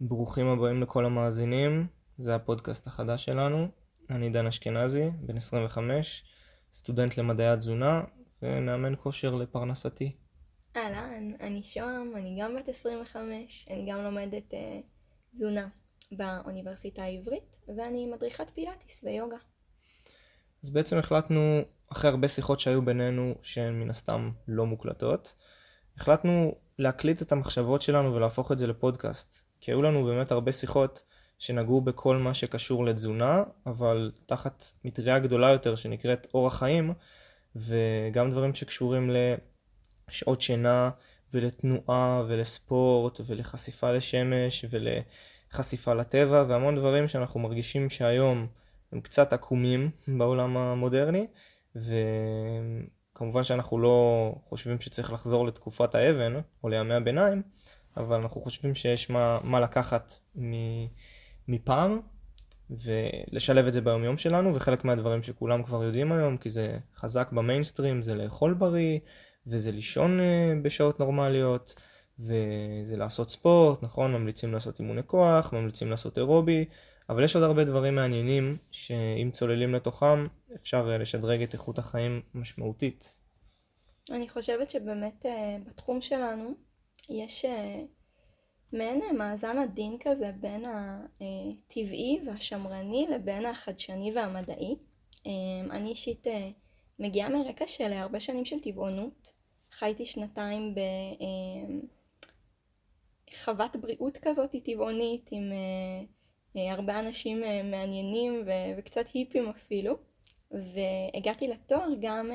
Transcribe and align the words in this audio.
ברוכים 0.00 0.46
הבאים 0.46 0.82
לכל 0.82 1.04
המאזינים, 1.04 1.86
זה 2.18 2.34
הפודקאסט 2.34 2.86
החדש 2.86 3.24
שלנו. 3.24 3.68
אני 4.10 4.30
דן 4.30 4.46
אשכנזי, 4.46 5.10
בן 5.20 5.36
25, 5.36 6.24
סטודנט 6.72 7.16
למדעי 7.16 7.48
התזונה 7.48 8.02
ומאמן 8.42 8.94
כושר 8.96 9.34
לפרנסתי. 9.34 10.16
אהלן, 10.76 11.32
אני 11.40 11.62
שוהם, 11.62 12.12
אני 12.16 12.38
גם 12.40 12.56
בת 12.56 12.68
25, 12.68 13.66
אני 13.70 13.92
גם 13.92 14.02
לומדת 14.02 14.54
אה, 14.54 14.80
תזונה 15.32 15.68
באוניברסיטה 16.12 17.02
העברית, 17.02 17.58
ואני 17.76 18.06
מדריכת 18.06 18.50
פילאטיס 18.50 19.04
ויוגה. 19.04 19.38
אז 20.62 20.70
בעצם 20.70 20.98
החלטנו, 20.98 21.60
אחרי 21.92 22.10
הרבה 22.10 22.28
שיחות 22.28 22.60
שהיו 22.60 22.82
בינינו, 22.82 23.34
שהן 23.42 23.80
מן 23.80 23.90
הסתם 23.90 24.30
לא 24.48 24.66
מוקלטות, 24.66 25.34
החלטנו 25.96 26.54
להקליט 26.78 27.22
את 27.22 27.32
המחשבות 27.32 27.82
שלנו 27.82 28.14
ולהפוך 28.14 28.52
את 28.52 28.58
זה 28.58 28.66
לפודקאסט. 28.66 29.47
כי 29.60 29.70
היו 29.70 29.82
לנו 29.82 30.04
באמת 30.04 30.32
הרבה 30.32 30.52
שיחות 30.52 31.02
שנגעו 31.38 31.80
בכל 31.80 32.16
מה 32.16 32.34
שקשור 32.34 32.84
לתזונה, 32.84 33.42
אבל 33.66 34.12
תחת 34.26 34.64
מטריה 34.84 35.18
גדולה 35.18 35.50
יותר 35.50 35.74
שנקראת 35.74 36.26
אורח 36.34 36.58
חיים, 36.58 36.92
וגם 37.56 38.30
דברים 38.30 38.54
שקשורים 38.54 39.10
לשעות 40.08 40.40
שינה 40.40 40.90
ולתנועה 41.34 42.22
ולספורט 42.28 43.20
ולחשיפה 43.26 43.92
לשמש 43.92 44.64
ולחשיפה 44.70 45.94
לטבע 45.94 46.44
והמון 46.48 46.76
דברים 46.76 47.08
שאנחנו 47.08 47.40
מרגישים 47.40 47.90
שהיום 47.90 48.46
הם 48.92 49.00
קצת 49.00 49.32
עקומים 49.32 49.90
בעולם 50.08 50.56
המודרני, 50.56 51.26
וכמובן 51.76 53.42
שאנחנו 53.42 53.78
לא 53.78 54.32
חושבים 54.44 54.80
שצריך 54.80 55.12
לחזור 55.12 55.46
לתקופת 55.46 55.94
האבן 55.94 56.34
או 56.64 56.68
לימי 56.68 56.94
הביניים, 56.94 57.42
אבל 57.98 58.20
אנחנו 58.20 58.40
חושבים 58.40 58.74
שיש 58.74 59.10
מה, 59.10 59.38
מה 59.42 59.60
לקחת 59.60 60.12
מפעם 61.48 62.00
ולשלב 62.70 63.66
את 63.66 63.72
זה 63.72 63.80
ביומיום 63.80 64.16
שלנו, 64.16 64.54
וחלק 64.54 64.84
מהדברים 64.84 65.22
שכולם 65.22 65.62
כבר 65.62 65.84
יודעים 65.84 66.12
היום, 66.12 66.36
כי 66.36 66.50
זה 66.50 66.78
חזק 66.96 67.28
במיינסטרים, 67.32 68.02
זה 68.02 68.14
לאכול 68.14 68.54
בריא, 68.54 68.98
וזה 69.46 69.72
לישון 69.72 70.20
אה, 70.20 70.52
בשעות 70.62 71.00
נורמליות, 71.00 71.74
וזה 72.18 72.96
לעשות 72.96 73.30
ספורט, 73.30 73.82
נכון? 73.82 74.12
ממליצים 74.12 74.52
לעשות 74.52 74.80
אימוני 74.80 75.02
כוח, 75.06 75.52
ממליצים 75.52 75.90
לעשות 75.90 76.18
אירובי, 76.18 76.64
אבל 77.08 77.24
יש 77.24 77.36
עוד 77.36 77.44
הרבה 77.44 77.64
דברים 77.64 77.94
מעניינים, 77.94 78.56
שאם 78.70 79.30
צוללים 79.32 79.74
לתוכם, 79.74 80.26
אפשר 80.54 80.90
אה, 80.90 80.98
לשדרג 80.98 81.42
את 81.42 81.52
איכות 81.52 81.78
החיים 81.78 82.22
משמעותית. 82.34 83.18
אני 84.10 84.28
חושבת 84.28 84.70
שבאמת 84.70 85.26
אה, 85.26 85.56
בתחום 85.66 86.00
שלנו, 86.00 86.54
יש 87.08 87.44
אה, 87.44 87.82
מעין 88.72 89.02
אה, 89.02 89.12
מאזן 89.12 89.58
עדין 89.58 89.96
כזה 90.00 90.32
בין 90.40 90.64
הטבעי 90.64 92.20
והשמרני 92.26 93.06
לבין 93.10 93.46
החדשני 93.46 94.12
והמדעי. 94.14 94.76
אה, 95.26 95.32
אני 95.70 95.88
אישית 95.88 96.26
מגיעה 96.98 97.28
מרקע 97.28 97.66
של 97.66 97.92
הרבה 97.92 98.20
שנים 98.20 98.44
של 98.44 98.60
טבעונות. 98.60 99.32
חייתי 99.70 100.06
שנתיים 100.06 100.74
בחוות 103.30 103.76
בריאות 103.76 104.18
כזאת 104.22 104.50
טבעונית 104.64 105.28
עם 105.30 105.52
הרבה 106.54 106.98
אנשים 106.98 107.40
מעניינים 107.70 108.44
וקצת 108.78 109.06
היפים 109.14 109.48
אפילו. 109.48 109.96
והגעתי 110.50 111.48
לתואר 111.48 111.88
גם 112.00 112.30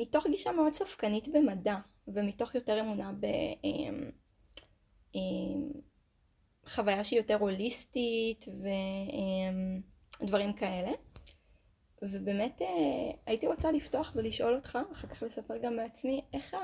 מתוך 0.00 0.26
גישה 0.26 0.52
מאוד 0.52 0.72
ספקנית 0.72 1.28
במדע. 1.28 1.76
ומתוך 2.14 2.54
יותר 2.54 2.80
אמונה 2.80 3.12
בחוויה 6.64 6.94
אמ, 6.94 6.98
אמ, 6.98 7.04
שהיא 7.04 7.18
יותר 7.18 7.36
הוליסטית 7.36 8.44
ודברים 10.20 10.48
אמ, 10.48 10.56
כאלה. 10.56 10.90
ובאמת 12.02 12.62
אה, 12.62 12.66
הייתי 13.26 13.46
רוצה 13.46 13.72
לפתוח 13.72 14.12
ולשאול 14.14 14.54
אותך, 14.54 14.78
אחר 14.92 15.08
כך 15.08 15.22
לספר 15.22 15.54
גם 15.62 15.76
בעצמי, 15.76 16.24
איך 16.32 16.56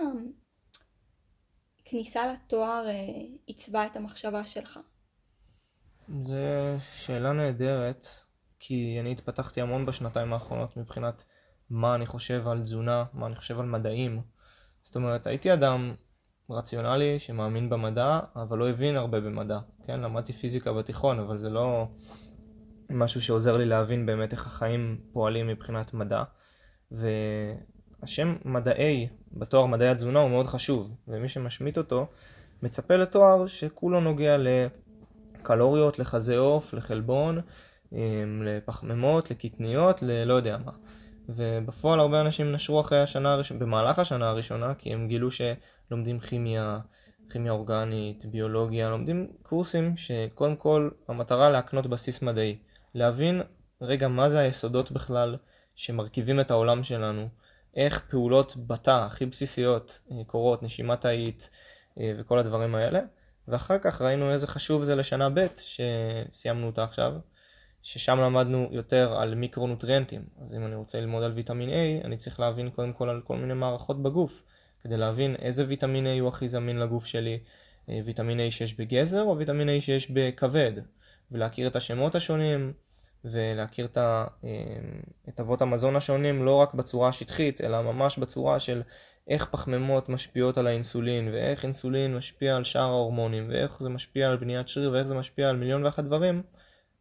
הכניסה 1.81 2.33
לתואר 2.33 2.89
אה, 2.89 2.95
עיצבה 3.47 3.87
את 3.87 3.97
המחשבה 3.97 4.47
שלך? 4.47 4.81
זו 6.19 6.37
שאלה 6.93 7.33
נהדרת, 7.33 8.06
כי 8.59 8.97
אני 9.01 9.12
התפתחתי 9.12 9.61
המון 9.61 9.87
בשנתיים 9.87 10.33
האחרונות 10.33 10.77
מבחינת 10.77 11.25
מה 11.71 11.95
אני 11.95 12.06
חושב 12.06 12.49
על 12.49 12.61
תזונה, 12.61 13.05
מה 13.12 13.27
אני 13.27 13.37
חושב 13.37 13.59
על 13.59 13.67
מדעים. 13.67 14.23
זאת 14.87 14.97
אומרת, 14.97 15.27
הייתי 15.27 15.53
אדם 15.53 15.95
רציונלי 16.51 17.19
שמאמין 17.19 17.71
במדע, 17.71 18.21
אבל 18.37 18.59
לא 18.59 18.69
הבין 18.69 18.97
הרבה 18.97 19.21
במדע. 19.21 19.59
כן, 19.87 20.01
למדתי 20.01 20.33
פיזיקה 20.33 20.73
בתיכון, 20.73 21.19
אבל 21.19 21.39
זה 21.39 21.51
לא 21.51 21.87
משהו 22.91 23.23
שעוזר 23.23 23.57
לי 23.57 23.65
להבין 23.65 24.07
באמת 24.07 24.33
איך 24.33 24.47
החיים 24.47 25.01
פועלים 25.13 25.47
מבחינת 25.47 25.95
מדע. 25.95 26.23
והשם 26.91 28.37
מדעי 28.45 29.09
בתואר 29.33 29.67
מדעי 29.67 29.89
התזונה 29.89 30.21
הוא 30.21 30.31
מאוד 30.31 30.47
חשוב, 30.47 30.91
ומי 31.09 31.29
שמשמיט 31.29 31.79
אותו 31.79 32.07
מצפה 32.63 32.97
לתואר 32.97 33.47
שכולו 33.47 34.01
נוגע 34.01 34.37
לקלוריות, 34.39 35.99
לחזה 35.99 36.39
עוף, 36.39 36.75
לחלבון, 36.75 37.41
לפחמימות, 38.45 39.31
לקטניות, 39.31 40.03
ללא 40.03 40.35
יודע 40.35 40.59
מה. 40.65 40.73
ובפועל 41.28 42.00
הרבה 42.00 42.20
אנשים 42.20 42.53
נשרו 42.53 42.81
אחרי 42.81 43.00
השנה 43.00 43.32
הראשונה, 43.32 43.60
במהלך 43.60 43.98
השנה 43.98 44.28
הראשונה, 44.28 44.75
כי 44.75 44.92
הם 44.92 45.09
גילו 45.09 45.28
שלומדים 45.31 46.20
כימיה, 46.20 46.78
כימיה 47.31 47.53
אורגנית, 47.53 48.25
ביולוגיה, 48.25 48.91
לומדים 48.91 49.26
קורסים 49.42 49.97
שקודם 49.97 50.56
כל 50.56 50.91
המטרה 51.09 51.50
להקנות 51.50 51.87
בסיס 51.87 52.22
מדעי. 52.22 52.59
להבין 52.94 53.42
רגע 53.81 54.09
מה 54.09 54.28
זה 54.28 54.38
היסודות 54.38 54.92
בכלל 54.92 55.37
שמרכיבים 55.75 56.41
את 56.41 56.50
העולם 56.50 56.82
שלנו, 56.82 57.28
איך 57.76 58.00
פעולות 58.10 58.56
בתא 58.66 59.06
הכי 59.06 59.26
בסיסיות 59.26 60.00
אה, 60.12 60.25
קורות, 60.26 60.62
נשימה 60.62 60.97
תאית 60.97 61.50
אה, 62.00 62.12
וכל 62.19 62.38
הדברים 62.38 62.75
האלה, 62.75 63.00
ואחר 63.48 63.78
כך 63.78 64.03
ראינו 64.03 64.32
איזה 64.32 64.47
חשוב 64.47 64.82
זה 64.82 64.97
לשנה 64.97 65.28
ב' 65.31 65.47
שסיימנו 65.56 66.66
אותה 66.66 66.84
עכשיו. 66.84 67.12
ששם 67.87 68.21
למדנו 68.21 68.69
יותר 68.71 69.15
על 69.19 69.35
מיקרונוטריאנטים. 69.35 70.25
אז 70.43 70.55
אם 70.55 70.67
אני 70.67 70.75
רוצה 70.75 71.01
ללמוד 71.01 71.23
על 71.23 71.33
ויטמין 71.33 71.69
A, 71.69 72.07
אני 72.07 72.17
צריך 72.17 72.41
להבין 72.41 72.71
קודם 72.71 72.93
כל 72.93 73.09
על 73.09 73.21
כל 73.21 73.37
מיני 73.37 73.55
מערכות 73.55 74.03
בגוף, 74.03 74.43
כדי 74.83 74.97
להבין 74.97 75.35
איזה 75.35 75.65
ויטמין 75.69 76.07
A 76.07 76.21
הוא 76.21 76.29
הכי 76.29 76.49
זמין 76.49 76.79
לגוף 76.79 77.07
שלי, 77.07 77.39
אה, 77.89 78.01
ויטמין 78.05 78.41
A 78.41 78.51
שיש 78.51 78.75
בגזר 78.75 79.23
או 79.23 79.39
ויטמין 79.39 79.69
A 79.69 79.81
שיש 79.81 80.11
בכבד, 80.11 80.73
ולהכיר 81.33 81.67
את 81.67 81.77
השמות 81.77 82.15
השונים, 82.15 82.73
ולהכיר 83.25 83.87
את, 83.87 83.97
ה, 83.97 84.27
אה, 84.45 84.51
את 85.29 85.41
אבות 85.41 85.63
המזון 85.63 85.97
השונים 85.97 86.45
לא 86.45 86.55
רק 86.55 86.75
בצורה 86.75 87.09
השטחית, 87.09 87.61
אלא 87.61 87.83
ממש 87.83 88.19
בצורה 88.19 88.59
של 88.59 88.83
איך 89.29 89.49
פחמימות 89.51 90.09
משפיעות 90.09 90.59
על 90.59 90.67
האינסולין, 90.67 91.29
ואיך 91.29 91.65
אינסולין 91.65 92.17
משפיע 92.17 92.57
על 92.57 92.65
שאר 92.65 92.89
ההורמונים, 92.89 93.49
ואיך 93.49 93.83
זה 93.83 93.89
משפיע 93.89 94.31
על 94.31 94.37
בניית 94.37 94.69
שריר, 94.69 94.93
ואיך 94.93 95.07
זה 95.07 95.15
משפיע 95.15 95.49
על 95.49 95.57
מיליון 95.57 95.85
ואחת 95.85 96.05
דברים. 96.05 96.43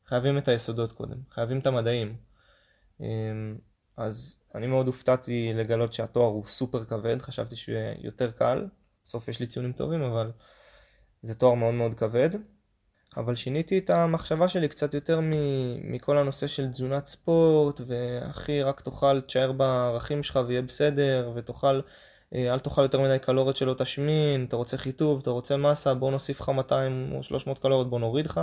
חייבים 0.06 0.38
את 0.38 0.48
היסודות 0.48 0.92
קודם, 0.92 1.18
חייבים 1.32 1.60
את 1.60 1.68
המדעים. 1.68 2.16
אמ, 3.00 3.58
אז 3.98 4.40
אני 4.56 4.68
מאוד 4.68 4.88
הופתעתי 4.88 5.52
לגלות 5.54 5.94
שהתואר 5.94 6.28
הוא 6.28 6.46
סופר 6.46 6.84
כבד, 6.84 7.22
חשבתי 7.22 7.56
שהוא 7.56 7.78
יותר 8.02 8.32
קל, 8.32 8.68
בסוף 9.04 9.28
יש 9.28 9.40
לי 9.40 9.48
ציונים 9.48 9.72
טובים, 9.72 10.02
אבל 10.02 10.32
זה 11.22 11.36
תואר 11.36 11.54
מאוד 11.54 11.74
מאוד 11.74 11.94
כבד. 11.94 12.30
אבל 13.18 13.36
שיניתי 13.36 13.78
את 13.78 13.90
המחשבה 13.90 14.48
שלי 14.48 14.68
קצת 14.68 14.94
יותר 14.94 15.20
מכל 15.84 16.18
הנושא 16.18 16.48
של 16.48 16.68
תזונת 16.68 17.06
ספורט, 17.06 17.82
ואחי, 17.88 18.62
רק 18.62 18.82
תאכל, 18.82 19.22
תשאר 19.22 19.52
בערכים 19.52 20.24
שלך 20.24 20.40
ויהיה 20.48 20.62
בסדר, 20.62 21.32
ותאכל, 21.36 21.82
אל 22.36 22.60
תאכל 22.60 22.82
יותר 22.82 23.02
מדי 23.02 23.20
קלוריות 23.20 23.58
שלא 23.58 23.74
תשמין, 23.78 24.46
אתה 24.46 24.56
רוצה 24.56 24.78
חיטוב, 24.78 25.20
אתה 25.22 25.30
רוצה 25.30 25.58
מסה, 25.58 25.94
בוא 25.94 26.12
נוסיף 26.12 26.42
לך 26.42 26.50
200 26.50 27.12
או 27.16 27.24
300 27.24 27.60
קלוריות, 27.60 27.90
בוא 27.90 28.00
נוריד 28.00 28.26
לך. 28.26 28.42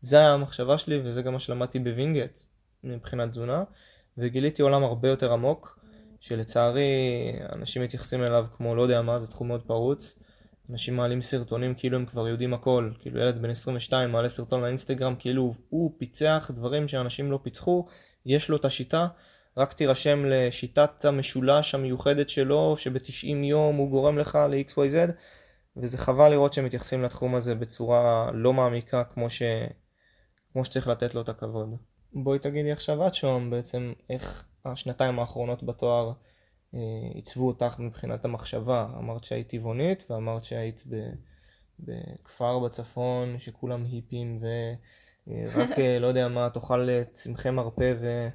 זה 0.00 0.16
היה 0.16 0.32
המחשבה 0.32 0.78
שלי 0.78 1.00
וזה 1.04 1.22
גם 1.22 1.32
מה 1.32 1.38
שלמדתי 1.38 1.78
בווינגייט 1.78 2.40
מבחינת 2.84 3.28
תזונה. 3.28 3.62
וגיליתי 4.18 4.62
עולם 4.62 4.84
הרבה 4.84 5.08
יותר 5.08 5.32
עמוק 5.32 5.78
שלצערי 6.20 6.82
אנשים 7.56 7.82
מתייחסים 7.82 8.22
אליו 8.22 8.46
כמו 8.56 8.74
לא 8.74 8.82
יודע 8.82 9.02
מה 9.02 9.18
זה 9.18 9.26
תחום 9.26 9.48
מאוד 9.48 9.62
פרוץ. 9.62 10.18
אנשים 10.70 10.96
מעלים 10.96 11.20
סרטונים 11.20 11.74
כאילו 11.74 11.96
הם 11.96 12.06
כבר 12.06 12.28
יודעים 12.28 12.54
הכל. 12.54 12.90
כאילו 12.98 13.20
ילד 13.20 13.42
בן 13.42 13.50
22 13.50 14.12
מעלה 14.12 14.28
סרטון 14.28 14.60
לאינסטגרם 14.60 15.14
כאילו 15.18 15.54
הוא 15.68 15.92
פיצח 15.98 16.50
דברים 16.54 16.88
שאנשים 16.88 17.32
לא 17.32 17.38
פיצחו 17.42 17.86
יש 18.26 18.48
לו 18.48 18.56
את 18.56 18.64
השיטה 18.64 19.06
רק 19.56 19.72
תירשם 19.72 20.24
לשיטת 20.24 21.04
המשולש 21.04 21.74
המיוחדת 21.74 22.28
שלו 22.28 22.76
שב-90 22.76 23.26
יום 23.26 23.76
הוא 23.76 23.90
גורם 23.90 24.18
לך 24.18 24.38
ל-XYZ 24.50 25.12
וזה 25.76 25.98
חבל 25.98 26.28
לראות 26.28 26.52
שהם 26.52 26.64
מתייחסים 26.64 27.02
לתחום 27.02 27.34
הזה 27.34 27.54
בצורה 27.54 28.30
לא 28.34 28.52
מעמיקה 28.52 29.04
כמו 29.04 29.30
ש... 29.30 29.42
כמו 30.52 30.64
שצריך 30.64 30.88
לתת 30.88 31.14
לו 31.14 31.20
את 31.20 31.28
הכבוד. 31.28 31.76
בואי 32.12 32.38
תגידי 32.38 32.72
עכשיו 32.72 33.06
את 33.06 33.14
שוהם 33.14 33.50
בעצם 33.50 33.92
איך 34.10 34.44
השנתיים 34.64 35.18
האחרונות 35.18 35.62
בתואר 35.62 36.12
אה, 36.74 36.80
עיצבו 37.14 37.46
אותך 37.46 37.78
מבחינת 37.78 38.24
המחשבה. 38.24 38.86
אמרת 38.98 39.24
שהיית 39.24 39.48
טבעונית 39.48 40.04
ואמרת 40.10 40.44
שהיית 40.44 40.84
בכפר 41.80 42.58
בצפון 42.58 43.38
שכולם 43.38 43.84
היפים 43.84 44.40
ורק 44.40 45.78
אה, 45.78 45.98
לא 45.98 46.06
יודע 46.06 46.28
מה, 46.28 46.50
תאכל 46.50 46.88
צמחי 47.10 47.50
מרפא 47.50 47.94
ו... 48.00 48.28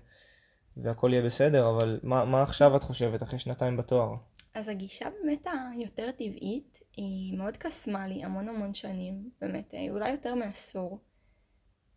והכל 0.83 1.09
יהיה 1.13 1.25
בסדר, 1.25 1.69
אבל 1.69 1.99
מה, 2.03 2.25
מה 2.25 2.43
עכשיו 2.43 2.75
את 2.75 2.83
חושבת 2.83 3.23
אחרי 3.23 3.39
שנתיים 3.39 3.77
בתואר? 3.77 4.13
אז 4.53 4.67
הגישה 4.67 5.09
באמת 5.09 5.47
היותר 5.73 6.11
טבעית 6.11 6.79
היא 6.97 7.37
מאוד 7.37 7.57
קסמה 7.57 8.07
לי 8.07 8.23
המון 8.23 8.49
המון 8.49 8.73
שנים, 8.73 9.29
באמת, 9.41 9.75
אולי 9.91 10.11
יותר 10.11 10.35
מעשור. 10.35 10.99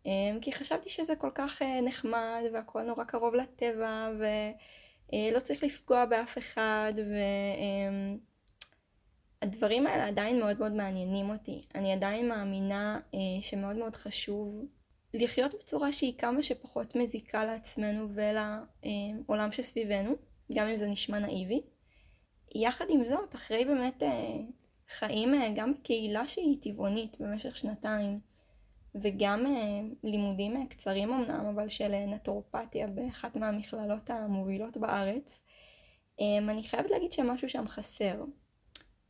אמ, 0.05 0.37
כי 0.41 0.53
חשבתי 0.53 0.89
שזה 0.89 1.15
כל 1.15 1.29
כך 1.35 1.61
אה, 1.61 1.81
נחמד 1.81 2.41
והכל 2.53 2.83
נורא 2.83 3.03
קרוב 3.03 3.35
לטבע 3.35 4.09
ולא 4.19 5.39
צריך 5.39 5.63
לפגוע 5.63 6.05
באף 6.05 6.37
אחד 6.37 6.93
והדברים 9.41 9.87
אמ, 9.87 9.87
האלה 9.87 10.07
עדיין 10.07 10.39
מאוד 10.39 10.59
מאוד 10.59 10.71
מעניינים 10.71 11.29
אותי. 11.29 11.65
אני 11.75 11.93
עדיין 11.93 12.29
מאמינה 12.29 12.99
אה, 13.13 13.19
שמאוד 13.41 13.75
מאוד 13.75 13.95
חשוב 13.95 14.65
לחיות 15.13 15.53
בצורה 15.53 15.91
שהיא 15.91 16.17
כמה 16.17 16.43
שפחות 16.43 16.95
מזיקה 16.95 17.45
לעצמנו 17.45 18.07
ולעולם 18.13 19.51
שסביבנו, 19.51 20.15
גם 20.53 20.67
אם 20.67 20.75
זה 20.75 20.87
נשמע 20.87 21.19
נאיבי. 21.19 21.61
יחד 22.55 22.85
עם 22.89 23.03
זאת, 23.03 23.35
אחרי 23.35 23.65
באמת 23.65 24.03
אה, 24.03 24.37
חיים 24.87 25.33
גם 25.55 25.73
בקהילה 25.73 26.27
שהיא 26.27 26.57
טבעונית 26.61 27.17
במשך 27.19 27.55
שנתיים, 27.55 28.19
וגם 28.95 29.45
אה, 29.45 29.81
לימודים 30.03 30.57
אה, 30.57 30.65
קצרים 30.69 31.13
אמנם, 31.13 31.45
אבל 31.45 31.69
של 31.69 31.93
אה, 31.93 32.05
נטורופתיה 32.05 32.87
באחת 32.87 33.35
מהמכללות 33.35 34.09
המובילות 34.09 34.77
בארץ. 34.77 35.39
אני 36.49 36.63
חייבת 36.63 36.89
להגיד 36.89 37.11
שמשהו 37.11 37.49
שם 37.49 37.67
חסר. 37.67 38.23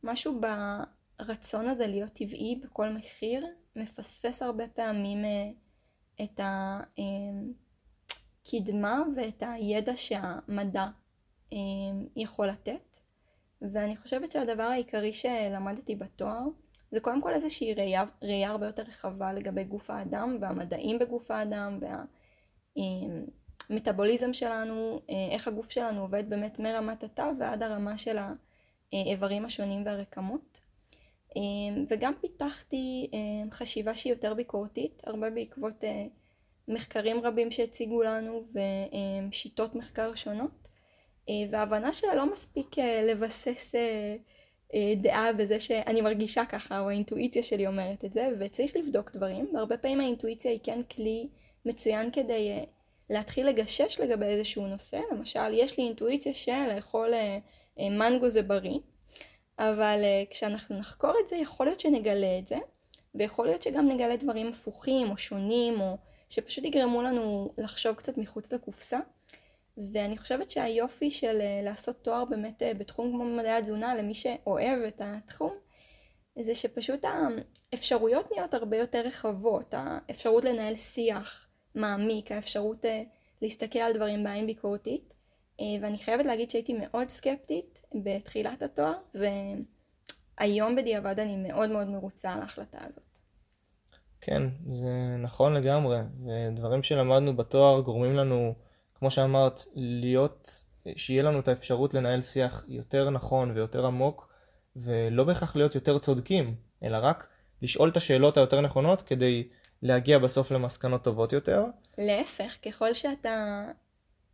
משהו 0.02 0.40
ברצון 0.40 1.68
הזה 1.68 1.86
להיות 1.86 2.12
טבעי 2.12 2.60
בכל 2.62 2.88
מחיר, 2.88 3.46
מפספס 3.76 4.42
הרבה 4.42 4.68
פעמים 4.68 5.18
את 6.22 6.40
הקדמה 8.44 9.02
ואת 9.16 9.42
הידע 9.46 9.92
שהמדע 9.96 10.86
יכול 12.16 12.46
לתת. 12.46 12.96
ואני 13.62 13.96
חושבת 13.96 14.32
שהדבר 14.32 14.62
העיקרי 14.62 15.12
שלמדתי 15.12 15.96
בתואר 15.96 16.42
זה 16.90 17.00
קודם 17.00 17.22
כל 17.22 17.32
איזושהי 17.32 17.74
ראייה, 17.74 18.04
ראייה 18.22 18.50
הרבה 18.50 18.66
יותר 18.66 18.82
רחבה 18.82 19.32
לגבי 19.32 19.64
גוף 19.64 19.90
האדם 19.90 20.36
והמדעים 20.40 20.98
בגוף 20.98 21.30
האדם 21.30 21.78
והמטאבוליזם 23.70 24.32
שלנו, 24.32 25.00
אה, 25.10 25.28
איך 25.30 25.48
הגוף 25.48 25.70
שלנו 25.70 26.00
עובד 26.00 26.30
באמת 26.30 26.58
מרמת 26.58 27.04
התא 27.04 27.30
ועד 27.38 27.62
הרמה 27.62 27.98
של 27.98 28.18
האיברים 28.92 29.44
השונים 29.44 29.86
והרקמות. 29.86 30.60
אה, 31.36 31.82
וגם 31.88 32.12
פיתחתי 32.20 33.10
אה, 33.14 33.50
חשיבה 33.50 33.94
שהיא 33.94 34.12
יותר 34.12 34.34
ביקורתית, 34.34 35.02
הרבה 35.06 35.30
בעקבות 35.30 35.84
מחקרים 36.68 37.20
רבים 37.20 37.50
שהציגו 37.50 38.02
לנו 38.02 38.44
ושיטות 39.30 39.74
מחקר 39.74 40.14
שונות, 40.14 40.68
והבנה 41.50 41.92
שלא 41.92 42.32
מספיק 42.32 42.76
לבסס 42.78 43.74
אה, 44.74 44.94
דעה 44.96 45.32
בזה 45.32 45.60
שאני 45.60 46.00
מרגישה 46.00 46.44
ככה, 46.44 46.80
או 46.80 46.88
האינטואיציה 46.88 47.42
שלי 47.42 47.66
אומרת 47.66 48.04
את 48.04 48.12
זה, 48.12 48.28
וצריך 48.38 48.76
לבדוק 48.76 49.12
דברים, 49.12 49.50
והרבה 49.54 49.76
פעמים 49.76 50.00
האינטואיציה 50.00 50.50
היא 50.50 50.60
כן 50.62 50.80
כלי 50.82 51.28
מצוין 51.64 52.10
כדי 52.10 52.50
אה, 52.50 52.64
להתחיל 53.10 53.46
לגשש 53.46 54.00
לגבי 54.00 54.26
איזשהו 54.26 54.66
נושא, 54.66 55.00
למשל, 55.12 55.52
יש 55.52 55.78
לי 55.78 55.84
אינטואיציה 55.84 56.34
שלאכול 56.34 57.14
אה, 57.14 57.38
מנגו 57.90 58.30
זה 58.30 58.42
בריא, 58.42 58.78
אבל 59.70 60.04
כשאנחנו 60.30 60.78
נחקור 60.78 61.12
את 61.24 61.28
זה, 61.28 61.36
יכול 61.36 61.66
להיות 61.66 61.80
שנגלה 61.80 62.38
את 62.38 62.48
זה, 62.48 62.58
ויכול 63.14 63.46
להיות 63.46 63.62
שגם 63.62 63.88
נגלה 63.88 64.16
דברים 64.16 64.48
הפוכים 64.48 65.10
או 65.10 65.16
שונים, 65.16 65.80
או 65.80 65.96
שפשוט 66.28 66.64
יגרמו 66.64 67.02
לנו 67.02 67.52
לחשוב 67.58 67.96
קצת 67.96 68.18
מחוץ 68.18 68.52
לקופסה. 68.52 68.98
ואני 69.92 70.18
חושבת 70.18 70.50
שהיופי 70.50 71.10
של 71.10 71.40
אה, 71.40 71.60
לעשות 71.62 71.96
תואר 72.02 72.24
באמת 72.24 72.62
אה, 72.62 72.74
בתחום 72.74 73.12
כמו 73.12 73.24
מדעי 73.24 73.52
התזונה 73.52 73.94
למי 73.94 74.14
שאוהב 74.14 74.78
את 74.88 75.00
התחום 75.04 75.52
זה 76.38 76.54
שפשוט 76.54 77.04
האפשרויות 77.04 78.32
נהיות 78.32 78.54
הרבה 78.54 78.76
יותר 78.76 79.00
רחבות, 79.00 79.74
האפשרות 79.76 80.44
לנהל 80.44 80.76
שיח 80.76 81.46
מעמיק, 81.74 82.32
האפשרות 82.32 82.86
אה, 82.86 83.02
להסתכל 83.42 83.78
על 83.78 83.92
דברים 83.92 84.24
בעין 84.24 84.46
ביקורתית 84.46 85.11
ואני 85.60 85.98
חייבת 85.98 86.26
להגיד 86.26 86.50
שהייתי 86.50 86.72
מאוד 86.72 87.08
סקפטית 87.08 87.82
בתחילת 88.04 88.62
התואר 88.62 88.94
והיום 90.40 90.76
בדיעבד 90.76 91.18
אני 91.18 91.36
מאוד 91.36 91.70
מאוד 91.70 91.88
מרוצה 91.88 92.32
על 92.32 92.40
ההחלטה 92.40 92.78
הזאת. 92.80 93.18
כן, 94.20 94.42
זה 94.68 95.16
נכון 95.18 95.54
לגמרי, 95.54 95.98
ודברים 96.26 96.82
שלמדנו 96.82 97.36
בתואר 97.36 97.80
גורמים 97.80 98.16
לנו 98.16 98.54
כמו 98.94 99.10
שאמרת, 99.10 99.64
להיות, 99.74 100.64
שיהיה 100.96 101.22
לנו 101.22 101.40
את 101.40 101.48
האפשרות 101.48 101.94
לנהל 101.94 102.22
שיח 102.22 102.64
יותר 102.68 103.10
נכון 103.10 103.50
ויותר 103.50 103.86
עמוק, 103.86 104.32
ולא 104.76 105.24
בהכרח 105.24 105.56
להיות 105.56 105.74
יותר 105.74 105.98
צודקים, 105.98 106.54
אלא 106.82 106.98
רק 107.02 107.28
לשאול 107.62 107.88
את 107.88 107.96
השאלות 107.96 108.36
היותר 108.36 108.60
נכונות 108.60 109.02
כדי 109.02 109.48
להגיע 109.82 110.18
בסוף 110.18 110.50
למסקנות 110.50 111.04
טובות 111.04 111.32
יותר. 111.32 111.64
להפך, 111.98 112.56
ככל 112.66 112.94
שאתה 112.94 113.64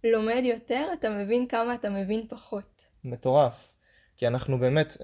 לומד 0.04 0.42
יותר, 0.44 0.86
אתה 0.98 1.10
מבין 1.10 1.46
כמה 1.46 1.74
אתה 1.74 1.90
מבין 1.90 2.26
פחות. 2.28 2.82
מטורף. 3.04 3.74
כי 4.16 4.26
אנחנו 4.26 4.58
באמת, 4.58 4.96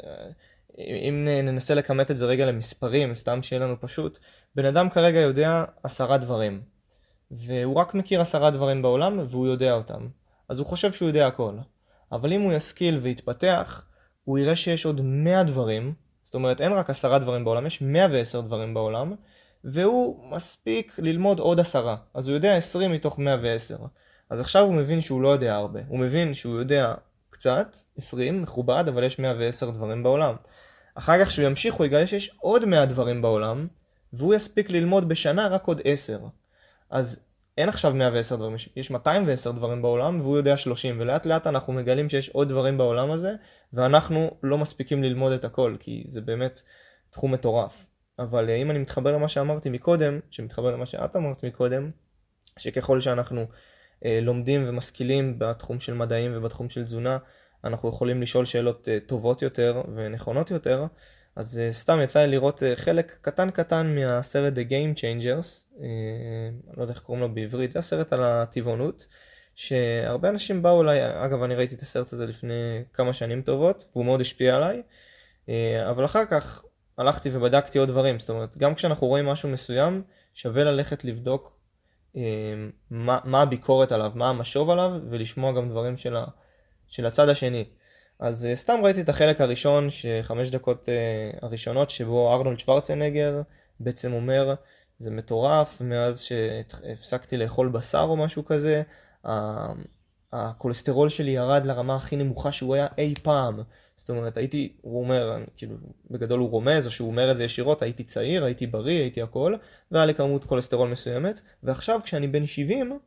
אם 0.79 1.29
ננסה 1.43 1.75
לכמת 1.75 2.11
את 2.11 2.17
זה 2.17 2.27
רגע 2.27 2.47
למספרים, 2.47 3.15
סתם 3.15 3.43
שיהיה 3.43 3.63
לנו 3.63 3.81
פשוט, 3.81 4.19
בן 4.55 4.65
אדם 4.65 4.91
כרגע 4.91 5.19
יודע 5.19 5.65
עשרה 5.83 6.19
דברים. 6.19 6.63
והוא 7.31 7.75
רק 7.75 7.95
מכיר 7.95 8.21
עשרה 8.21 8.51
דברים 8.51 8.83
בעולם 8.83 9.19
והוא 9.25 9.47
יודע 9.47 9.73
אותם. 9.73 10.09
אז 10.49 10.59
הוא 10.59 10.67
חושב 10.67 10.93
שהוא 10.93 11.09
יודע 11.09 11.27
הכל. 11.27 11.55
אבל 12.13 12.33
אם 12.33 12.41
הוא 12.41 12.53
ישכיל 12.53 12.99
ויתפתח, 12.99 13.87
הוא 14.25 14.39
יראה 14.39 14.57
שיש 14.57 14.87
עוד 14.87 15.01
מאה 15.05 15.43
דברים, 15.43 15.95
זאת 16.25 16.35
אומרת 16.35 16.61
אין 16.61 16.73
רק 16.73 16.91
עשרה 16.91 17.19
דברים 17.19 17.45
בעולם, 17.45 17.67
יש 17.67 17.83
מאה 17.83 18.07
ועשר 18.13 18.41
דברים 18.41 18.75
בעולם, 18.75 19.15
והוא 19.65 20.31
מספיק 20.31 20.99
ללמוד 20.99 21.39
עוד 21.39 21.61
עשרה. 21.61 21.97
אז 22.15 22.29
הוא 22.29 22.35
יודע 22.35 22.57
עשרים 22.57 22.93
מתוך 22.93 23.19
מאה 23.19 23.37
ועשר. 23.43 23.79
אז 24.31 24.41
עכשיו 24.41 24.63
הוא 24.63 24.75
מבין 24.75 25.01
שהוא 25.01 25.23
לא 25.23 25.29
יודע 25.29 25.55
הרבה. 25.55 25.81
הוא 25.89 25.99
מבין 25.99 26.35
שהוא 26.35 26.59
יודע 26.59 26.95
קצת, 27.31 27.77
עשרים, 27.97 28.43
מכובד, 28.43 28.85
אבל 28.89 29.05
יש 29.05 29.19
מאה 29.19 29.35
ועשר 29.39 29.71
דברים 29.71 30.03
בעולם. 30.03 30.35
אחר 30.95 31.25
כך 31.25 31.29
כשהוא 31.29 31.47
ימשיך 31.47 31.75
הוא 31.75 31.87
יגלה 31.87 32.07
שיש 32.07 32.37
עוד 32.41 32.65
מאה 32.65 32.87
דברים 32.87 33.23
בעולם, 33.23 33.67
והוא 34.13 34.35
יספיק 34.35 34.71
ללמוד 34.71 35.09
בשנה 35.09 35.49
רק 35.49 35.67
עוד 35.67 35.81
עשר. 35.85 36.19
אז 36.91 37.21
אין 37.59 37.69
עכשיו 37.69 37.95
110 37.95 38.37
דברים, 38.37 38.57
יש 38.77 38.91
210 38.91 39.53
דברים 39.53 39.83
בעולם 39.83 40.21
והוא 40.21 40.37
יודע 40.37 40.57
30 40.57 41.01
ולאט 41.01 41.27
לאט 41.27 41.47
אנחנו 41.47 41.73
מגלים 41.73 42.09
שיש 42.09 42.29
עוד 42.29 42.49
דברים 42.49 42.79
בעולם 42.79 43.11
הזה 43.11 43.33
ואנחנו 43.73 44.31
לא 44.43 44.59
מספיקים 44.59 45.03
ללמוד 45.03 45.33
את 45.33 45.45
הכל 45.45 45.77
כי 45.81 46.05
זה 46.07 46.21
באמת 46.21 46.63
תחום 47.11 47.33
מטורף. 47.33 47.87
אבל 48.19 48.51
אה, 48.51 48.55
אם 48.55 48.71
אני 48.71 48.79
מתחבר 48.79 49.13
למה 49.13 49.29
שאמרתי 49.29 49.71
מקודם, 49.71 50.21
שמתחבר 50.31 50.71
למה 50.71 50.87
שאת 50.87 51.17
אמרת 51.17 51.45
מקודם, 51.45 51.91
שככל 52.59 53.01
שאנחנו 53.01 53.47
לומדים 54.03 54.65
ומשכילים 54.67 55.39
בתחום 55.39 55.81
של 55.81 55.95
מדעים 55.95 56.33
ובתחום 56.35 56.69
של 56.69 56.85
תזונה, 56.85 57.19
אנחנו 57.65 57.89
יכולים 57.89 58.23
לשאול 58.23 58.45
שאלות 58.45 58.89
אה, 58.89 58.99
טובות 59.07 59.43
יותר 59.43 59.83
ונכונות 59.95 60.51
יותר, 60.51 60.87
אז 61.37 61.61
uh, 61.71 61.73
סתם 61.73 61.99
יצא 62.03 62.21
לי 62.21 62.27
לראות 62.27 62.63
חלק 62.75 63.19
קטן 63.21 63.51
קטן 63.51 63.95
מהסרט 63.95 64.53
The 64.55 64.71
Game 64.71 64.99
Changers, 64.99 65.79
אני 65.81 66.77
לא 66.77 66.83
יודע 66.83 66.93
איך 66.93 67.03
קוראים 67.03 67.23
לו 67.23 67.35
בעברית, 67.35 67.73
זה 67.73 67.79
הסרט 67.79 68.13
על 68.13 68.25
הטבעונות, 68.25 69.07
שהרבה 69.55 70.29
אנשים 70.29 70.63
באו 70.63 70.83
אליי, 70.83 71.25
אגב 71.25 71.43
אני 71.43 71.55
ראיתי 71.55 71.75
את 71.75 71.81
הסרט 71.81 72.13
הזה 72.13 72.27
לפני 72.27 72.85
כמה 72.93 73.13
שנים 73.13 73.43
טובות, 73.43 73.85
והוא 73.93 74.05
מאוד 74.05 74.21
השפיע 74.21 74.57
עליי, 74.57 74.83
אבל 75.91 76.05
אחר 76.05 76.25
כך 76.25 76.65
הלכתי 76.99 77.31
ובדקתי 77.33 77.79
עוד 77.79 77.89
דברים, 77.89 78.19
זאת 78.19 78.31
אומרת, 78.31 78.57
גם 78.57 78.75
כשאנחנו 78.75 79.07
רואים 79.07 79.27
משהו 79.27 79.49
מסוים, 79.49 80.03
שווה 80.35 80.65
ללכת 80.65 81.05
לבדוק 81.05 81.57
מה, 82.91 83.19
מה 83.25 83.43
הביקורת 83.43 83.93
עליו, 83.93 84.13
מה 84.15 84.29
המשוב 84.29 84.71
עליו, 84.71 84.93
ולשמוע 85.11 85.53
גם 85.53 85.69
דברים 85.69 85.97
של, 85.97 86.17
ה, 86.17 86.25
של 86.89 87.07
הצד 87.07 87.29
השני. 87.29 87.65
אז 88.19 88.49
uh, 88.53 88.57
סתם 88.57 88.81
ראיתי 88.83 89.01
את 89.01 89.09
החלק 89.09 89.41
הראשון, 89.41 89.91
שחמש 89.91 90.51
דקות 90.51 90.89
uh, 90.89 91.39
הראשונות, 91.43 91.91
שבו 91.91 92.35
ארנולד 92.35 92.59
שוורצנגר 92.59 93.43
בעצם 93.81 94.13
אומר, 94.13 94.55
זה 94.99 95.11
מטורף, 95.11 95.81
מאז 95.81 96.21
שהפסקתי 96.21 97.37
לאכול 97.37 97.69
בשר 97.69 98.07
או 98.09 98.17
משהו 98.17 98.45
כזה, 98.45 98.83
הכולסטרול 100.35 101.09
שלי 101.09 101.31
ירד 101.31 101.67
לרמה 101.67 101.97
הכי 101.97 102.17
נמוכה 102.17 102.53
שהוא 102.53 102.75
היה 102.75 102.87
אי 102.99 103.15
פעם. 103.23 103.61
זאת 103.97 104.11
אומרת, 104.11 104.37
הייתי, 104.37 104.73
הוא 104.81 105.03
אומר, 105.03 105.37
כאילו, 105.57 105.77
בגדול 106.11 106.41
הוא 106.41 106.51
רומז, 106.51 106.87
או 106.87 106.91
שהוא 106.91 107.09
אומר 107.09 107.31
את 107.31 107.37
זה 107.37 107.45
ישירות, 107.45 107.83
הייתי 107.83 108.05
צעיר, 108.05 108.45
הייתי 108.45 108.67
בריא, 108.67 109.01
הייתי 109.01 109.23
הכל, 109.23 109.55
והיה 109.91 110.07
לי 110.07 110.15
כמות 110.15 110.45
כולסטרול 110.45 110.89
מסוימת, 110.89 111.41
ועכשיו 111.63 112.01
כשאני 112.05 112.29
בן 112.29 112.47
70, 112.47 112.99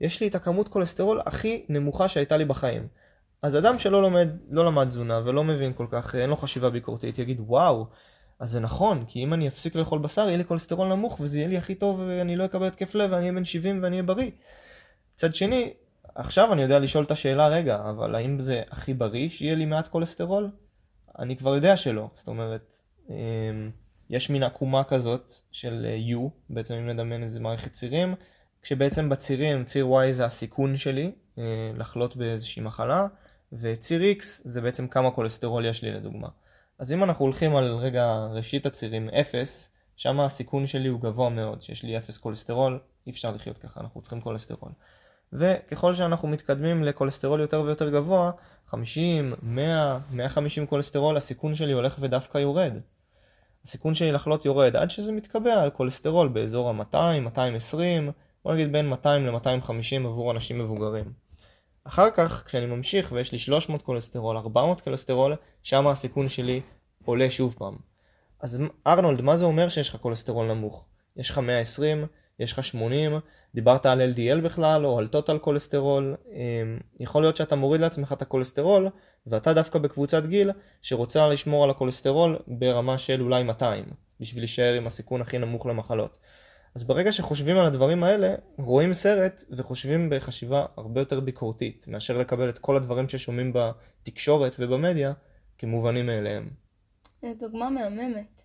יש 0.00 0.20
לי 0.20 0.28
את 0.28 0.34
הכמות 0.34 0.68
כולסטרול 0.68 1.20
הכי 1.26 1.64
נמוכה 1.68 2.08
שהייתה 2.08 2.36
לי 2.36 2.44
בחיים. 2.44 2.86
אז 3.42 3.56
אדם 3.56 3.78
שלא 3.78 4.02
לומד, 4.02 4.28
לא 4.50 4.66
למד 4.66 4.88
תזונה 4.88 5.20
ולא 5.24 5.44
מבין 5.44 5.72
כל 5.72 5.86
כך, 5.90 6.14
אין 6.14 6.30
לו 6.30 6.36
חשיבה 6.36 6.70
ביקורתית, 6.70 7.18
יגיד 7.18 7.40
וואו, 7.40 7.86
אז 8.38 8.50
זה 8.50 8.60
נכון, 8.60 9.04
כי 9.08 9.24
אם 9.24 9.34
אני 9.34 9.48
אפסיק 9.48 9.74
לאכול 9.74 9.98
בשר, 9.98 10.22
יהיה 10.22 10.36
לי 10.36 10.44
כולסטרול 10.44 10.88
נמוך, 10.88 11.20
וזה 11.20 11.38
יהיה 11.38 11.48
לי 11.48 11.56
הכי 11.56 11.74
טוב, 11.74 12.00
ואני 12.00 12.36
לא 12.36 12.44
אקבל 12.44 12.66
התקף 12.66 12.94
לב, 12.94 13.10
ואני 13.12 13.22
אהיה 13.22 13.32
בן 13.32 13.44
70 13.44 13.78
ואני 13.82 13.96
אהיה 13.96 14.02
בריא. 14.02 14.30
מצד 15.14 15.34
שני, 15.34 15.72
עכשיו 16.14 16.52
אני 16.52 16.62
יודע 16.62 16.78
לשאול 16.78 17.04
את 17.04 17.10
השאלה, 17.10 17.48
רגע, 17.48 17.90
אבל 17.90 18.14
האם 18.14 18.40
זה 18.40 18.62
הכי 18.70 18.94
בריא 18.94 19.28
שיהיה 19.28 19.54
לי 19.54 19.64
מעט 19.64 19.88
כולסטרול? 19.88 20.50
אני 21.18 21.36
כבר 21.36 21.54
יודע 21.54 21.76
שלא. 21.76 22.10
זאת 22.14 22.28
אומרת, 22.28 22.74
אמ, 23.10 23.70
יש 24.10 24.30
מין 24.30 24.42
עקומה 24.42 24.84
כזאת 24.84 25.32
של 25.50 25.86
אה, 25.88 26.16
U, 26.16 26.18
בעצם 26.50 26.74
אם 26.74 26.88
נדמיין 26.88 27.22
איזה 27.22 27.40
מערכת 27.40 27.72
צירים, 27.72 28.14
כשבעצם 28.62 29.08
בצירים, 29.08 29.64
ציר 29.64 29.86
Y 29.86 30.12
זה 30.12 30.24
הסיכון 30.24 30.76
שלי 30.76 31.12
אה, 31.38 31.42
לחלות 31.76 32.16
באיזושהי 32.16 32.62
מחלה, 32.62 33.06
וציר 33.52 34.00
X 34.18 34.24
זה 34.44 34.60
בעצם 34.60 34.88
כמה 34.88 35.10
כולסטרול 35.10 35.66
יש 35.66 35.82
לי 35.82 35.92
לדוגמה. 35.92 36.28
אז 36.78 36.92
אם 36.92 37.04
אנחנו 37.04 37.24
הולכים 37.24 37.56
על 37.56 37.74
רגע 37.74 38.26
ראשית 38.30 38.66
הצירים 38.66 39.08
0, 39.08 39.68
שם 39.96 40.20
הסיכון 40.20 40.66
שלי 40.66 40.88
הוא 40.88 41.00
גבוה 41.00 41.30
מאוד, 41.30 41.62
שיש 41.62 41.82
לי 41.82 41.98
0 41.98 42.18
כולסטרול, 42.18 42.78
אי 43.06 43.12
אפשר 43.12 43.30
לחיות 43.30 43.58
ככה, 43.58 43.80
אנחנו 43.80 44.00
צריכים 44.00 44.20
כולסטרול. 44.20 44.72
וככל 45.32 45.94
שאנחנו 45.94 46.28
מתקדמים 46.28 46.84
לכולסטרול 46.84 47.40
יותר 47.40 47.62
ויותר 47.62 47.90
גבוה, 47.90 48.30
50, 48.66 49.34
100, 49.42 49.98
150 50.12 50.66
כולסטרול, 50.66 51.16
הסיכון 51.16 51.54
שלי 51.54 51.72
הולך 51.72 51.96
ודווקא 52.00 52.38
יורד. 52.38 52.72
הסיכון 53.64 53.94
שלי 53.94 54.12
לחלות 54.12 54.44
יורד 54.44 54.76
עד 54.76 54.90
שזה 54.90 55.12
מתקבע 55.12 55.62
על 55.62 55.70
כולסטרול 55.70 56.28
באזור 56.28 56.70
ה-200, 56.70 57.20
220, 57.20 58.10
בוא 58.44 58.54
נגיד 58.54 58.72
בין 58.72 58.88
200 58.88 59.26
ל-250 59.26 60.06
עבור 60.06 60.30
אנשים 60.32 60.58
מבוגרים. 60.58 61.12
אחר 61.84 62.10
כך, 62.10 62.42
כשאני 62.46 62.66
ממשיך 62.66 63.12
ויש 63.12 63.32
לי 63.32 63.38
300 63.38 63.82
כולסטרול, 63.82 64.36
400 64.36 64.80
כולסטרול, 64.80 65.36
שם 65.62 65.86
הסיכון 65.86 66.28
שלי 66.28 66.60
עולה 67.04 67.28
שוב 67.28 67.54
פעם. 67.58 67.76
אז 68.40 68.62
ארנולד, 68.86 69.20
מה 69.20 69.36
זה 69.36 69.44
אומר 69.44 69.68
שיש 69.68 69.88
לך 69.88 69.96
כולסטרול 69.96 70.46
נמוך? 70.46 70.84
יש 71.16 71.30
לך 71.30 71.38
120, 71.38 72.06
יש 72.38 72.52
לך 72.52 72.64
80, 72.64 73.18
דיברת 73.54 73.86
על 73.86 74.12
LDL 74.14 74.40
בכלל 74.40 74.86
או 74.86 74.98
על 74.98 75.06
total 75.06 75.38
כולסטרול, 75.38 76.16
אמ, 76.32 76.78
יכול 77.00 77.22
להיות 77.22 77.36
שאתה 77.36 77.56
מוריד 77.56 77.80
לעצמך 77.80 78.12
את 78.12 78.22
הכולסטרול 78.22 78.88
ואתה 79.26 79.54
דווקא 79.54 79.78
בקבוצת 79.78 80.26
גיל 80.26 80.50
שרוצה 80.82 81.28
לשמור 81.28 81.64
על 81.64 81.70
הכולסטרול 81.70 82.38
ברמה 82.46 82.98
של 82.98 83.22
אולי 83.22 83.42
200 83.42 83.84
בשביל 84.20 84.42
להישאר 84.42 84.74
עם 84.74 84.86
הסיכון 84.86 85.20
הכי 85.20 85.38
נמוך 85.38 85.66
למחלות. 85.66 86.18
אז 86.74 86.84
ברגע 86.84 87.12
שחושבים 87.12 87.58
על 87.58 87.66
הדברים 87.66 88.04
האלה, 88.04 88.34
רואים 88.58 88.92
סרט 88.92 89.44
וחושבים 89.50 90.10
בחשיבה 90.10 90.66
הרבה 90.76 91.00
יותר 91.00 91.20
ביקורתית, 91.20 91.84
מאשר 91.88 92.18
לקבל 92.18 92.48
את 92.48 92.58
כל 92.58 92.76
הדברים 92.76 93.08
ששומעים 93.08 93.52
בתקשורת 93.52 94.56
ובמדיה 94.58 95.12
כמובנים 95.58 96.06
מאליהם. 96.06 96.48
זו 97.22 97.28
דוגמה 97.40 97.70
מהממת. 97.70 98.42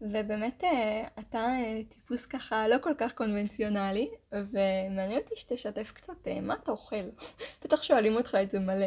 ובאמת 0.00 0.64
אה, 0.64 1.08
אתה 1.18 1.38
אה, 1.38 1.80
טיפוס 1.88 2.26
ככה 2.26 2.68
לא 2.68 2.76
כל 2.82 2.92
כך 2.98 3.12
קונבנציונלי, 3.12 4.08
ומעניין 4.32 5.20
אותי 5.20 5.34
שתשתף 5.36 5.92
קצת 5.94 6.28
אה, 6.28 6.40
מה 6.40 6.54
אתה 6.62 6.70
אוכל. 6.70 6.96
בטח 7.64 7.82
שואלים 7.82 8.16
אותך 8.16 8.36
את 8.42 8.50
זה 8.50 8.58
מלא. 8.58 8.86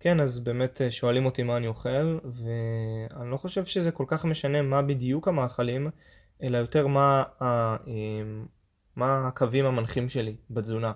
כן, 0.00 0.20
אז 0.20 0.40
באמת 0.40 0.80
שואלים 0.90 1.26
אותי 1.26 1.42
מה 1.42 1.56
אני 1.56 1.66
אוכל, 1.66 2.18
ואני 2.24 3.30
לא 3.30 3.36
חושב 3.36 3.64
שזה 3.64 3.90
כל 3.90 4.04
כך 4.06 4.24
משנה 4.24 4.62
מה 4.62 4.82
בדיוק 4.82 5.28
המאכלים, 5.28 5.90
אלא 6.42 6.58
יותר 6.58 6.86
מה, 6.86 7.24
ה, 7.42 7.76
מה 8.96 9.28
הקווים 9.28 9.66
המנחים 9.66 10.08
שלי 10.08 10.36
בתזונה. 10.50 10.92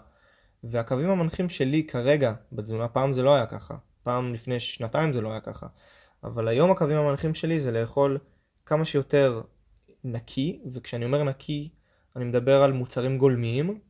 והקווים 0.65 1.11
המנחים 1.11 1.49
שלי 1.49 1.87
כרגע 1.87 2.33
בתזונה, 2.53 2.89
פעם 2.89 3.13
זה 3.13 3.23
לא 3.23 3.35
היה 3.35 3.47
ככה, 3.47 3.75
פעם 4.03 4.35
לפני 4.35 4.61
שנתיים 4.61 5.13
זה 5.13 5.21
לא 5.21 5.31
היה 5.31 5.41
ככה, 5.41 5.67
אבל 6.25 6.49
היום 6.49 6.71
הקווים 6.71 6.99
המנחים 6.99 7.35
שלי 7.35 7.61
זה 7.61 7.73
לאכול 7.73 8.19
כמה 8.67 8.85
שיותר 8.85 9.43
נקי, 10.05 10.63
וכשאני 10.73 11.05
אומר 11.05 11.25
נקי, 11.25 11.69
אני 12.17 12.25
מדבר 12.25 12.63
על 12.63 12.73
מוצרים 12.73 13.19
גולמיים, 13.19 13.81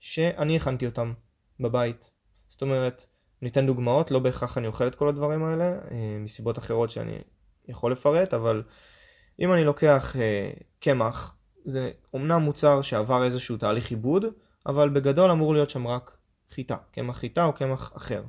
שאני 0.00 0.56
הכנתי 0.56 0.86
אותם 0.86 1.12
בבית. 1.60 2.10
זאת 2.48 2.62
אומרת, 2.62 3.06
ניתן 3.42 3.66
דוגמאות, 3.66 4.10
לא 4.10 4.18
בהכרח 4.18 4.58
אני 4.58 4.66
אוכל 4.66 4.86
את 4.86 4.94
כל 4.94 5.08
הדברים 5.08 5.44
האלה, 5.44 5.64
אה, 5.90 6.18
מסיבות 6.20 6.58
אחרות 6.58 6.90
שאני 6.90 7.18
יכול 7.68 7.92
לפרט, 7.92 8.34
אבל 8.34 8.62
אם 9.40 9.52
אני 9.52 9.64
לוקח 9.64 10.16
אה, 10.16 10.50
קמח, 10.80 11.36
זה 11.64 11.90
אומנם 12.14 12.42
מוצר 12.42 12.82
שעבר 12.82 13.24
איזשהו 13.24 13.56
תהליך 13.56 13.90
עיבוד, 13.90 14.24
אבל 14.66 14.88
בגדול 14.88 15.30
אמור 15.30 15.54
להיות 15.54 15.70
שם 15.70 15.86
רק 15.86 16.16
חיטה, 16.50 16.76
קמח 16.92 17.16
חיטה 17.16 17.44
או 17.44 17.52
קמח 17.52 17.96
אחר. 17.96 18.22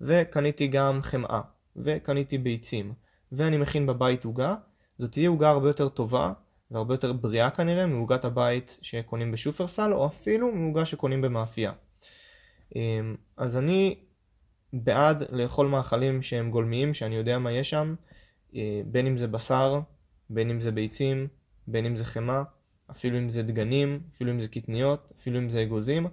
וקניתי 0.00 0.66
גם 0.66 1.02
חמאה, 1.02 1.40
וקניתי 1.76 2.38
ביצים, 2.38 2.94
ואני 3.32 3.56
מכין 3.56 3.86
בבית 3.86 4.24
עוגה, 4.24 4.54
זאת 4.98 5.12
תהיה 5.12 5.28
עוגה 5.28 5.50
הרבה 5.50 5.68
יותר 5.68 5.88
טובה 5.88 6.32
והרבה 6.70 6.94
יותר 6.94 7.12
בריאה 7.12 7.50
כנראה 7.50 7.86
מעוגת 7.86 8.24
הבית 8.24 8.78
שקונים 8.82 9.32
בשופרסל 9.32 9.92
או 9.92 10.06
אפילו 10.06 10.52
מעוגה 10.52 10.84
שקונים 10.84 11.20
במאפייה. 11.22 11.72
אמ, 12.76 13.16
אז 13.36 13.56
אני 13.56 13.98
בעד 14.72 15.32
לאכול 15.32 15.66
מאכלים 15.66 16.22
שהם 16.22 16.50
גולמיים, 16.50 16.94
שאני 16.94 17.14
יודע 17.14 17.38
מה 17.38 17.52
יש 17.52 17.70
שם, 17.70 17.94
אה, 18.54 18.80
בין 18.86 19.06
אם 19.06 19.18
זה 19.18 19.26
בשר, 19.26 19.80
בין 20.30 20.50
אם 20.50 20.60
זה 20.60 20.72
ביצים, 20.72 21.28
בין 21.66 21.86
אם 21.86 21.96
זה 21.96 22.04
חמאה, 22.04 22.42
אפילו 22.90 23.18
אם 23.18 23.28
זה 23.28 23.42
דגנים, 23.42 24.00
אפילו 24.14 24.30
אם 24.30 24.40
זה 24.40 24.48
קטניות, 24.48 25.12
אפילו 25.18 25.38
אם 25.38 25.50
זה 25.50 25.62
אגוזים, 25.62 26.06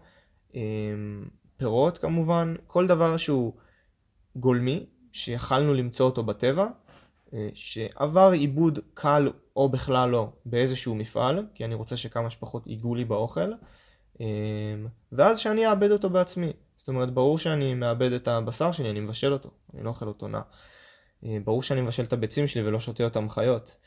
אמ, 0.55 1.25
פירות 1.57 1.97
כמובן, 1.97 2.55
כל 2.67 2.87
דבר 2.87 3.17
שהוא 3.17 3.53
גולמי, 4.35 4.85
שיכלנו 5.11 5.73
למצוא 5.73 6.05
אותו 6.05 6.23
בטבע, 6.23 6.67
שעבר 7.53 8.31
עיבוד 8.31 8.79
קל 8.93 9.31
או 9.55 9.69
בכלל 9.69 10.09
לא 10.09 10.29
באיזשהו 10.45 10.95
מפעל, 10.95 11.45
כי 11.55 11.65
אני 11.65 11.75
רוצה 11.75 11.97
שכמה 11.97 12.29
שפחות 12.29 12.67
ייגעו 12.67 12.95
לי 12.95 13.05
באוכל, 13.05 13.51
אה, 14.21 14.25
ואז 15.11 15.39
שאני 15.39 15.67
אעבד 15.67 15.91
אותו 15.91 16.09
בעצמי. 16.09 16.53
זאת 16.77 16.87
אומרת, 16.87 17.13
ברור 17.13 17.37
שאני 17.37 17.73
מאבד 17.73 18.11
את 18.11 18.27
הבשר 18.27 18.71
שלי, 18.71 18.89
אני 18.89 18.99
מבשל 18.99 19.33
אותו, 19.33 19.49
אני 19.73 19.83
לא 19.83 19.89
אוכל 19.89 20.07
אותו 20.07 20.27
נע. 20.27 20.41
אה, 21.25 21.37
ברור 21.43 21.63
שאני 21.63 21.81
מבשל 21.81 22.03
את 22.03 22.13
הביצים 22.13 22.47
שלי 22.47 22.67
ולא 22.67 22.79
שותה 22.79 23.03
אותם 23.03 23.29
חיות. 23.29 23.77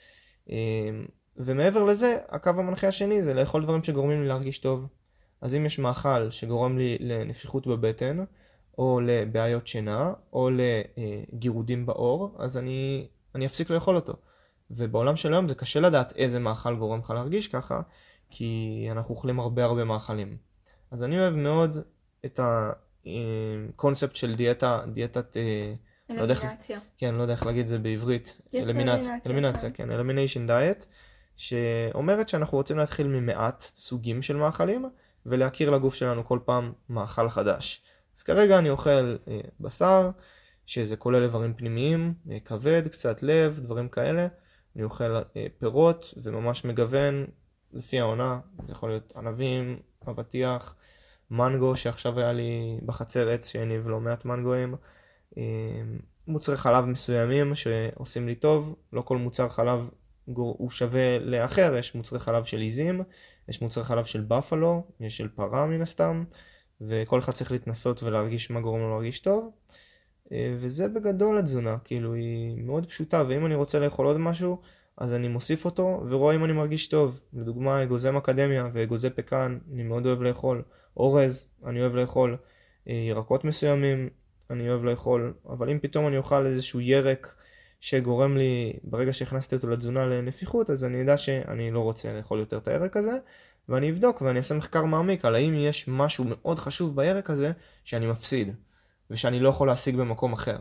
ומעבר 1.36 1.82
לזה, 1.82 2.18
הקו 2.28 2.50
המנחה 2.56 2.88
השני 2.88 3.22
זה 3.22 3.34
לאכול 3.34 3.62
דברים 3.62 3.84
שגורמים 3.84 4.22
לי 4.22 4.28
להרגיש 4.28 4.58
טוב. 4.58 4.86
אז 5.40 5.54
אם 5.54 5.66
יש 5.66 5.78
מאכל 5.78 6.30
שגורם 6.30 6.78
לי 6.78 6.96
לנפיחות 7.00 7.66
בבטן, 7.66 8.24
או 8.78 9.00
לבעיות 9.00 9.66
שינה, 9.66 10.12
או 10.32 10.50
לגירודים 10.50 11.86
בעור, 11.86 12.36
אז 12.38 12.58
אני 12.58 13.06
אני 13.37 13.47
אפסיק 13.47 13.71
לאכול 13.71 13.97
אותו. 13.97 14.14
ובעולם 14.71 15.16
של 15.16 15.33
היום 15.33 15.49
זה 15.49 15.55
קשה 15.55 15.81
לדעת 15.81 16.12
איזה 16.16 16.38
מאכל 16.38 16.76
גורם 16.76 16.99
לך 16.99 17.11
להרגיש 17.11 17.49
ככה, 17.49 17.81
כי 18.31 18.88
אנחנו 18.90 19.14
אוכלים 19.14 19.40
הרבה 19.40 19.64
הרבה 19.64 19.85
מאכלים. 19.85 20.37
אז 20.90 21.02
אני 21.02 21.21
אוהב 21.21 21.35
מאוד 21.35 21.78
את 22.25 22.40
הקונספט 23.05 24.16
של 24.16 24.35
דיאטה, 24.35 24.81
דיאטת... 24.93 25.37
אלמינציה. 26.11 26.76
לא 26.76 26.83
כן, 26.99 27.14
לא 27.14 27.23
יודע 27.23 27.35
איך 27.35 27.47
להגיד 27.47 27.61
את 27.61 27.69
זה 27.69 27.78
בעברית. 27.78 28.40
אלמינציה. 28.55 29.16
אלמינציה, 29.26 29.71
כן, 29.71 29.90
אלמיניישן 29.90 30.47
דיאט, 30.47 30.85
שאומרת 31.37 32.28
שאנחנו 32.28 32.59
רוצים 32.59 32.78
להתחיל 32.78 33.07
ממעט 33.07 33.61
סוגים 33.61 34.23
של 34.23 34.37
מאכלים, 34.37 34.90
ולהכיר 35.26 35.71
לגוף 35.71 35.95
שלנו 35.95 36.25
כל 36.25 36.38
פעם 36.45 36.73
מאכל 36.88 37.28
חדש. 37.28 37.83
אז 38.16 38.23
כרגע 38.23 38.59
אני 38.59 38.71
אוכל 38.71 39.16
אה, 39.28 39.40
בשר, 39.61 40.11
שזה 40.66 40.96
כולל 40.96 41.23
איברים 41.23 41.54
פנימיים, 41.54 42.14
אה, 42.30 42.40
כבד, 42.40 42.88
קצת 42.88 43.23
לב, 43.23 43.61
דברים 43.62 43.88
כאלה. 43.88 44.26
אני 44.76 44.85
אוכל 44.85 45.16
אה, 45.16 45.46
פירות 45.58 46.14
וממש 46.23 46.64
מגוון 46.64 47.26
לפי 47.73 48.00
העונה, 48.00 48.40
זה 48.66 48.73
יכול 48.73 48.88
להיות 48.88 49.12
ענבים, 49.16 49.78
אבטיח, 50.08 50.76
מנגו 51.30 51.76
שעכשיו 51.76 52.20
היה 52.20 52.32
לי 52.32 52.78
בחצר 52.87 53.28
עץ 53.28 53.49
שהניב 53.49 53.88
לא 53.88 54.00
מעט 54.00 54.25
מנגואים, 54.25 54.75
אה, 55.38 55.42
מוצרי 56.26 56.56
חלב 56.56 56.85
מסוימים 56.85 57.54
שעושים 57.54 58.28
לי 58.28 58.35
טוב, 58.35 58.76
לא 58.92 59.02
כל 59.02 59.16
מוצר 59.16 59.49
חלב 59.49 59.90
הוא 60.35 60.70
שווה 60.70 61.18
לאחר, 61.18 61.76
יש 61.76 61.94
מוצרי 61.94 62.18
חלב 62.18 62.44
של 62.44 62.61
עיזים, 62.61 63.02
יש 63.49 63.62
מוצרי 63.62 63.85
חלב 63.85 64.04
של 64.04 64.20
בפלו, 64.20 64.85
יש 65.00 65.16
של 65.16 65.28
פרה 65.28 65.66
מן 65.66 65.82
הסתם, 65.82 66.25
וכל 66.80 67.18
אחד 67.18 67.32
צריך 67.32 67.52
להתנסות 67.52 68.02
ולהרגיש 68.02 68.50
מה 68.50 68.61
גורם 68.61 68.80
לו 68.80 68.90
להרגיש 68.90 69.20
טוב. 69.20 69.50
אה, 70.33 70.54
וזה 70.59 70.88
בגדול 70.88 71.38
התזונה, 71.38 71.76
כאילו 71.85 72.14
היא 72.14 72.62
מאוד 72.62 72.87
פשוטה, 72.87 73.23
ואם 73.28 73.47
אני 73.47 73.54
רוצה 73.54 73.78
לאכול 73.78 74.06
עוד 74.06 74.16
משהו, 74.16 74.61
אז 74.99 75.12
אני 75.12 75.28
מוסיף 75.28 75.64
אותו 75.64 76.04
ורואה 76.09 76.35
אם 76.35 76.45
אני 76.45 76.52
מרגיש 76.52 76.87
טוב. 76.87 77.21
לדוגמה, 77.33 77.83
אגוזי 77.83 78.11
מקדמיה 78.11 78.68
ואגוזי 78.73 79.11
פקן, 79.11 79.59
אני 79.73 79.83
מאוד 79.83 80.06
אוהב 80.06 80.23
לאכול. 80.23 80.62
אורז, 80.97 81.47
אני 81.66 81.80
אוהב 81.80 81.95
לאכול. 81.95 82.37
אה, 82.88 82.92
ירקות 82.95 83.45
מסוימים, 83.45 84.09
אני 84.50 84.68
אוהב 84.68 84.85
לאכול. 84.85 85.35
אבל 85.49 85.71
אם 85.71 85.78
פתאום 85.78 86.06
אני 86.06 86.16
אוכל 86.16 86.47
איזשהו 86.47 86.80
ירק 86.80 87.35
שגורם 87.80 88.37
לי, 88.37 88.73
ברגע 88.85 89.12
שהכנסתי 89.12 89.56
אותו 89.56 89.68
לתזונה 89.68 90.06
לנפיחות, 90.06 90.71
אז 90.71 90.85
אני 90.85 91.02
אדע 91.02 91.16
שאני 91.16 91.71
לא 91.71 91.80
רוצה 91.80 92.14
לאכול 92.14 92.38
יותר 92.38 92.56
את 92.56 92.68
הירק 92.68 92.97
הזה. 92.97 93.18
ואני 93.68 93.90
אבדוק 93.90 94.23
ואני 94.23 94.38
אעשה 94.38 94.54
מחקר 94.54 94.85
מעמיק 94.85 95.25
על 95.25 95.35
האם 95.35 95.54
יש 95.54 95.88
משהו 95.88 96.25
מאוד 96.28 96.59
חשוב 96.59 96.97
בירק 96.97 97.30
הזה 97.30 97.52
שאני 97.85 98.06
מפסיד. 98.06 98.54
ושאני 99.10 99.40
לא 99.40 99.48
יכול 99.48 99.68
להשיג 99.68 99.96
במקום 99.96 100.32
אחר. 100.32 100.58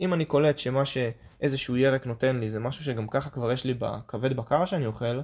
אם 0.00 0.14
אני 0.14 0.24
קולט 0.24 0.58
שמה 0.58 0.84
שאיזשהו 0.84 1.76
ירק 1.76 2.06
נותן 2.06 2.40
לי 2.40 2.50
זה 2.50 2.60
משהו 2.60 2.84
שגם 2.84 3.08
ככה 3.08 3.30
כבר 3.30 3.52
יש 3.52 3.64
לי 3.64 3.74
בכבד 3.74 4.36
בקר 4.36 4.64
שאני 4.64 4.86
אוכל, 4.86 5.20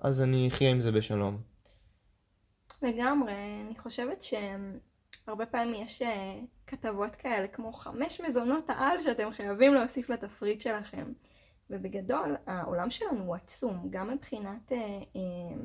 אז 0.00 0.22
אני 0.22 0.48
אחיה 0.48 0.70
עם 0.70 0.80
זה 0.80 0.92
בשלום. 0.92 1.38
לגמרי, 2.82 3.34
אני 3.66 3.78
חושבת 3.78 4.22
שהרבה 4.22 5.46
פעמים 5.46 5.82
יש 5.82 6.02
אה, 6.02 6.38
כתבות 6.66 7.16
כאלה 7.16 7.48
כמו 7.48 7.72
חמש 7.72 8.20
מזונות 8.20 8.70
העל 8.70 9.02
שאתם 9.02 9.30
חייבים 9.30 9.74
להוסיף 9.74 10.10
לתפריט 10.10 10.60
שלכם. 10.60 11.12
ובגדול 11.70 12.36
העולם 12.46 12.90
שלנו 12.90 13.24
הוא 13.24 13.34
עצום, 13.34 13.86
גם 13.90 14.10
מבחינת 14.10 14.72
אה, 14.72 14.78
אה, 15.16 15.56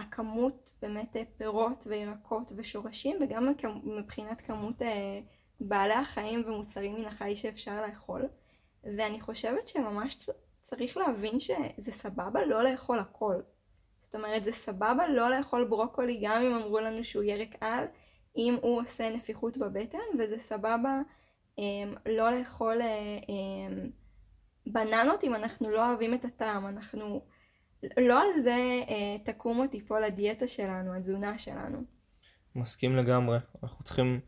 הכמות 0.00 0.72
באמת 0.82 1.16
אה, 1.16 1.22
פירות 1.36 1.84
וירקות 1.86 2.52
ושורשים 2.56 3.16
וגם 3.20 3.52
מבחינת 3.84 4.40
כמות 4.40 4.82
אה, 4.82 5.20
בעלי 5.60 5.94
החיים 5.94 6.42
ומוצרים 6.46 6.94
מן 6.94 7.04
החי 7.04 7.36
שאפשר 7.36 7.82
לאכול. 7.82 8.28
ואני 8.84 9.20
חושבת 9.20 9.68
שממש 9.68 10.16
צריך 10.60 10.96
להבין 10.96 11.38
שזה 11.38 11.92
סבבה 11.92 12.44
לא 12.44 12.64
לאכול 12.64 12.98
הכל. 12.98 13.40
זאת 14.00 14.14
אומרת, 14.14 14.44
זה 14.44 14.52
סבבה 14.52 15.08
לא 15.08 15.30
לאכול 15.30 15.64
ברוקולי 15.64 16.20
גם 16.22 16.42
אם 16.42 16.54
אמרו 16.54 16.80
לנו 16.80 17.04
שהוא 17.04 17.22
ירק 17.22 17.54
על, 17.60 17.84
אם 18.36 18.56
הוא 18.62 18.80
עושה 18.80 19.10
נפיחות 19.10 19.56
בבטן, 19.56 19.98
וזה 20.18 20.38
סבבה 20.38 21.00
אה, 21.58 21.64
לא 22.06 22.30
לאכול 22.30 22.82
אה, 22.82 22.86
אה, 22.86 23.84
בננות 24.66 25.24
אם 25.24 25.34
אנחנו 25.34 25.70
לא 25.70 25.88
אוהבים 25.88 26.14
את 26.14 26.24
הטעם. 26.24 26.66
אנחנו, 26.66 27.24
לא 27.96 28.22
על 28.22 28.40
זה 28.40 28.82
אה, 28.88 29.16
תקום 29.24 29.58
או 29.58 29.66
תיפול 29.66 30.04
הדיאטה 30.04 30.48
שלנו, 30.48 30.94
התזונה 30.94 31.38
שלנו. 31.38 31.78
מסכים 32.56 32.96
לגמרי. 32.96 33.38
אנחנו 33.62 33.84
צריכים 33.84 34.20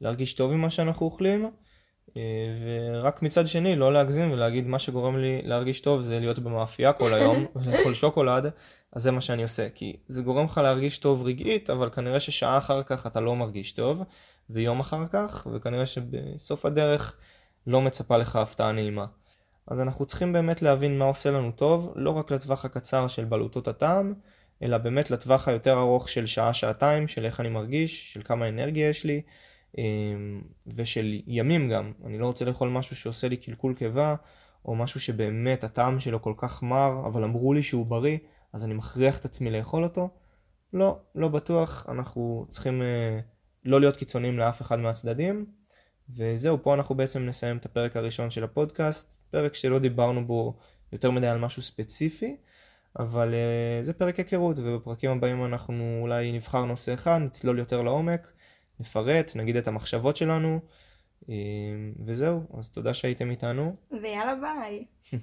להרגיש 0.00 0.34
טוב 0.34 0.52
עם 0.52 0.60
מה 0.60 0.70
שאנחנו 0.70 1.06
אוכלים. 1.06 1.50
אה, 2.16 2.22
ורק 3.00 3.22
מצד 3.22 3.46
שני 3.46 3.76
לא 3.76 3.92
להגזים 3.92 4.32
ולהגיד 4.32 4.66
מה 4.66 4.78
שגורם 4.78 5.16
לי 5.16 5.42
להרגיש 5.44 5.80
טוב 5.80 6.00
זה 6.00 6.18
להיות 6.18 6.38
במאפייה 6.38 6.92
כל 6.92 7.14
היום 7.14 7.46
ולאכול 7.56 7.94
שוקולד, 7.94 8.50
אז 8.92 9.02
זה 9.02 9.10
מה 9.10 9.20
שאני 9.20 9.42
עושה. 9.42 9.68
כי 9.70 9.96
זה 10.06 10.22
גורם 10.22 10.44
לך 10.44 10.58
להרגיש 10.58 10.98
טוב 10.98 11.22
רגעית, 11.22 11.70
אבל 11.70 11.90
כנראה 11.90 12.20
ששעה 12.20 12.58
אחר 12.58 12.82
כך 12.82 13.06
אתה 13.06 13.20
לא 13.20 13.36
מרגיש 13.36 13.72
טוב, 13.72 14.02
ויום 14.50 14.80
אחר 14.80 15.06
כך, 15.06 15.46
וכנראה 15.52 15.86
שבסוף 15.86 16.66
הדרך 16.66 17.16
לא 17.66 17.80
מצפה 17.80 18.16
לך 18.16 18.36
הפתעה 18.36 18.72
נעימה. 18.72 19.06
אז 19.70 19.80
אנחנו 19.80 20.06
צריכים 20.06 20.32
באמת 20.32 20.62
להבין 20.62 20.98
מה 20.98 21.04
עושה 21.04 21.30
לנו 21.30 21.52
טוב, 21.52 21.92
לא 21.96 22.10
רק 22.10 22.30
לטווח 22.30 22.64
הקצר 22.64 23.08
של 23.08 23.24
בלוטות 23.24 23.68
הטעם, 23.68 24.14
אלא 24.62 24.78
באמת 24.78 25.10
לטווח 25.10 25.48
היותר 25.48 25.80
ארוך 25.80 26.08
של 26.08 26.26
שעה-שעתיים, 26.26 27.08
של 27.08 27.24
איך 27.24 27.40
אני 27.40 27.48
מרגיש, 27.48 28.12
של 28.12 28.22
כמה 28.22 28.48
אנרגיה 28.48 28.88
יש 28.88 29.04
לי. 29.04 29.22
אמ, 29.78 30.42
ושל 30.66 31.20
ימים 31.26 31.70
גם. 31.70 31.92
אני 32.04 32.18
לא 32.18 32.26
רוצה 32.26 32.44
לאכול 32.44 32.68
משהו 32.68 32.96
שעושה 32.96 33.28
לי 33.28 33.36
קלקול 33.36 33.74
קיבה, 33.74 34.14
או 34.64 34.74
משהו 34.74 35.00
שבאמת 35.00 35.64
הטעם 35.64 35.98
שלו 35.98 36.22
כל 36.22 36.34
כך 36.36 36.62
מר, 36.62 37.02
אבל 37.06 37.24
אמרו 37.24 37.52
לי 37.52 37.62
שהוא 37.62 37.86
בריא, 37.86 38.18
אז 38.52 38.64
אני 38.64 38.74
מכריח 38.74 39.18
את 39.18 39.24
עצמי 39.24 39.50
לאכול 39.50 39.84
אותו. 39.84 40.08
לא, 40.72 40.98
לא 41.14 41.28
בטוח, 41.28 41.86
אנחנו 41.88 42.46
צריכים 42.48 42.82
אה, 42.82 43.20
לא 43.64 43.80
להיות 43.80 43.96
קיצוניים 43.96 44.38
לאף 44.38 44.62
אחד 44.62 44.78
מהצדדים. 44.78 45.46
וזהו, 46.10 46.62
פה 46.62 46.74
אנחנו 46.74 46.94
בעצם 46.94 47.26
נסיים 47.26 47.56
את 47.56 47.66
הפרק 47.66 47.96
הראשון 47.96 48.30
של 48.30 48.44
הפודקאסט, 48.44 49.19
פרק 49.30 49.54
שלא 49.54 49.78
דיברנו 49.78 50.26
בו 50.26 50.56
יותר 50.92 51.10
מדי 51.10 51.26
על 51.26 51.38
משהו 51.38 51.62
ספציפי, 51.62 52.36
אבל 52.98 53.34
uh, 53.34 53.84
זה 53.84 53.92
פרק 53.92 54.18
היכרות, 54.18 54.58
ובפרקים 54.58 55.10
הבאים 55.10 55.44
אנחנו 55.44 55.98
אולי 56.02 56.32
נבחר 56.32 56.64
נושא 56.64 56.94
אחד, 56.94 57.18
נצלול 57.18 57.58
יותר 57.58 57.82
לעומק. 57.82 58.32
נפרט, 58.80 59.32
נגיד 59.34 59.56
את 59.56 59.68
המחשבות 59.68 60.16
שלנו, 60.16 60.60
אה, 61.28 61.34
וזהו, 62.04 62.42
אז 62.58 62.70
תודה 62.70 62.94
שהייתם 62.94 63.30
איתנו. 63.30 63.76
ויאללה 64.02 64.34
ביי. 64.34 64.84